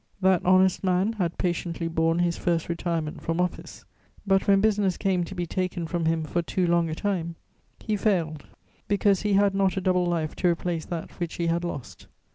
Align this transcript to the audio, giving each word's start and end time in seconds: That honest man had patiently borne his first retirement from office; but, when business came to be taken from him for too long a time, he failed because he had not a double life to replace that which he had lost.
That 0.19 0.43
honest 0.43 0.83
man 0.83 1.13
had 1.13 1.37
patiently 1.37 1.87
borne 1.87 2.17
his 2.17 2.35
first 2.35 2.69
retirement 2.69 3.21
from 3.21 3.39
office; 3.39 3.85
but, 4.25 4.47
when 4.47 4.59
business 4.59 4.97
came 4.97 5.23
to 5.25 5.35
be 5.35 5.45
taken 5.45 5.85
from 5.85 6.05
him 6.05 6.23
for 6.23 6.41
too 6.41 6.65
long 6.65 6.89
a 6.89 6.95
time, 6.95 7.35
he 7.79 7.95
failed 7.95 8.47
because 8.87 9.21
he 9.21 9.33
had 9.33 9.53
not 9.53 9.77
a 9.77 9.81
double 9.81 10.07
life 10.07 10.35
to 10.37 10.47
replace 10.47 10.85
that 10.85 11.11
which 11.19 11.35
he 11.35 11.45
had 11.45 11.63
lost. 11.63 12.07